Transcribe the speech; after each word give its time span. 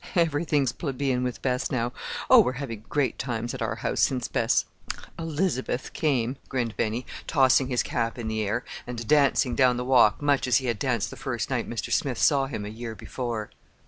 Everything's 0.15 0.71
'plebeian' 0.71 1.21
with 1.23 1.43
Bess 1.43 1.69
now. 1.69 1.93
Oh 2.27 2.39
we're 2.39 2.53
havin' 2.53 2.83
great 2.89 3.19
times 3.19 3.53
at 3.53 3.61
our 3.61 3.75
house 3.75 3.99
since 4.01 4.27
Bess—elizabeth—came!" 4.27 6.37
grinned 6.49 6.75
Benny, 6.75 7.05
tossing 7.27 7.67
his 7.67 7.83
cap 7.83 8.17
in 8.17 8.27
the 8.27 8.41
air, 8.41 8.65
and 8.87 9.07
dancing 9.07 9.53
down 9.53 9.77
the 9.77 9.85
walk 9.85 10.19
much 10.19 10.47
as 10.47 10.57
he 10.57 10.65
had 10.65 10.79
danced 10.79 11.11
the 11.11 11.15
first 11.17 11.51
night 11.51 11.69
Mr. 11.69 11.91
Smith 11.91 12.17
saw 12.17 12.47
him 12.47 12.65
a 12.65 12.69
year 12.69 12.95
before. 12.95 13.51